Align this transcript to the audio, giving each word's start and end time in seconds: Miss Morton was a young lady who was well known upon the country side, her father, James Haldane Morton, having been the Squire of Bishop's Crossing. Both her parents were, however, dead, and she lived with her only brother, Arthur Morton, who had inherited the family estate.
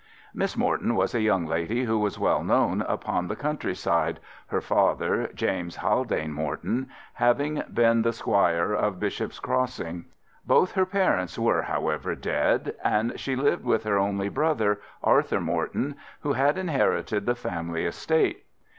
Miss 0.33 0.57
Morton 0.57 0.95
was 0.95 1.13
a 1.13 1.21
young 1.21 1.45
lady 1.45 1.83
who 1.83 1.99
was 1.99 2.17
well 2.17 2.43
known 2.43 2.81
upon 2.81 3.27
the 3.27 3.35
country 3.35 3.75
side, 3.75 4.19
her 4.47 4.59
father, 4.59 5.29
James 5.35 5.75
Haldane 5.75 6.33
Morton, 6.33 6.89
having 7.13 7.61
been 7.71 8.01
the 8.01 8.11
Squire 8.11 8.73
of 8.73 8.99
Bishop's 8.99 9.39
Crossing. 9.39 10.05
Both 10.43 10.71
her 10.71 10.87
parents 10.87 11.37
were, 11.37 11.61
however, 11.61 12.15
dead, 12.15 12.73
and 12.83 13.13
she 13.19 13.35
lived 13.35 13.63
with 13.63 13.83
her 13.83 13.99
only 13.99 14.29
brother, 14.29 14.81
Arthur 15.03 15.39
Morton, 15.39 15.93
who 16.21 16.33
had 16.33 16.57
inherited 16.57 17.27
the 17.27 17.35
family 17.35 17.85
estate. 17.85 18.45